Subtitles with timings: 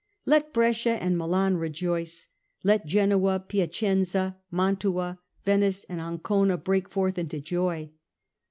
[0.25, 2.25] Let Brescia and Milan rejoice;
[2.63, 7.91] let Genoa, Piacenza and Mantua, Venice and Ancona break forth into joy.